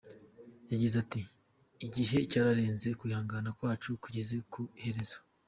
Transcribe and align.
Yagize 0.71 0.95
ati 1.03 1.21
“Igihe 1.85 2.17
cyararenze, 2.31 2.87
kwihanga 2.99 3.49
kwacu 3.57 3.89
kugeze 4.03 4.35
ku 4.51 4.61
iherezo. 4.77 5.17